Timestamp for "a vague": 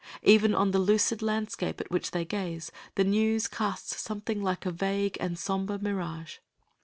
4.65-5.15